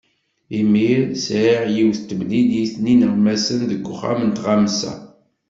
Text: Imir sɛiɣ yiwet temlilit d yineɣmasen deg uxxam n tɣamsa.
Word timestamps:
Imir 0.59 1.01
sɛiɣ 1.25 1.61
yiwet 1.75 1.99
temlilit 2.09 2.73
d 2.83 2.85
yineɣmasen 2.91 3.59
deg 3.71 3.83
uxxam 3.91 4.19
n 4.27 4.31
tɣamsa. 4.37 4.93